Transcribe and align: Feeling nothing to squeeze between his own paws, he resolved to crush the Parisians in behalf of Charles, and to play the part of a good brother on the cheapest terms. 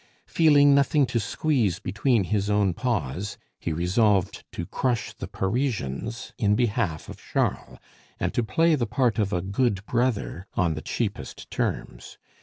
Feeling 0.25 0.73
nothing 0.73 1.05
to 1.05 1.19
squeeze 1.19 1.77
between 1.77 2.23
his 2.23 2.49
own 2.49 2.73
paws, 2.73 3.37
he 3.59 3.71
resolved 3.71 4.43
to 4.51 4.65
crush 4.65 5.13
the 5.13 5.27
Parisians 5.27 6.33
in 6.39 6.55
behalf 6.55 7.07
of 7.07 7.19
Charles, 7.23 7.77
and 8.19 8.33
to 8.33 8.41
play 8.41 8.73
the 8.73 8.87
part 8.87 9.19
of 9.19 9.31
a 9.31 9.43
good 9.43 9.85
brother 9.85 10.47
on 10.55 10.73
the 10.73 10.81
cheapest 10.81 11.51
terms. 11.51 12.17